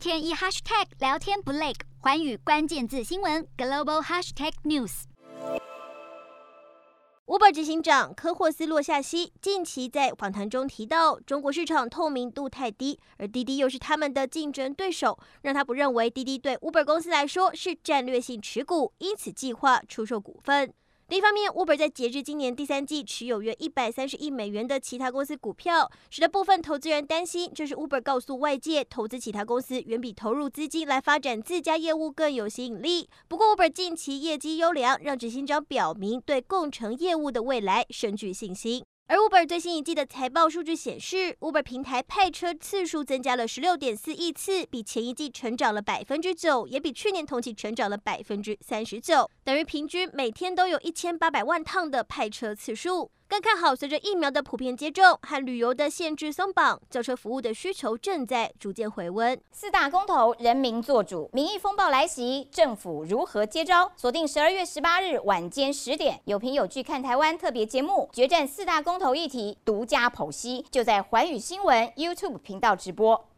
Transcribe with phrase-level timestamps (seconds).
[0.00, 5.02] 天一 hashtag 聊天不累，寰宇关键字新闻 global hashtag news。
[7.26, 20.72] Uber 执行长科霍斯洛夏西近期在访谈中提到，中国市场透明度太低，而滴滴又是他们的竞争对手，让他不认为滴滴对 Uber 公司来说是战略性持股，因此计划出售股份。
[21.10, 33.08] 另一方面，Uber 在截至今年第三季持有约一百三十亿美元的其他公司股票，使得部分投资人担心，这是 Uber 告诉外界，投资其他公司远比投入资金来发展自家业务更有吸引力。
[33.26, 38.84] 不过，Uber 近期业绩优良，让执行长表明对共乘业务的未来深具信心。
[39.10, 53.10] 而 Uber 最新一季的财报数据显示，Uber 平台派车次数增加了十六点四亿次，比前一季成长了百分之九，也比去年同期成长了百分之三十九，等于平均每天都有一千八百万趟的派车次数。
[53.30, 59.40] 更看好，随着疫苗的普遍接种和旅游的限制松绑，叫车服务的需求正在逐渐回温。
[59.52, 63.92] 四大公投，人民做主，民意风暴来袭，政府如何接招？
[63.96, 73.29] 锁定十二月十八日晚间十点，有凭有据看台湾特别节目《决战四大公投议题》，独家剖析，就在环宇新闻 YouTube 频道直播。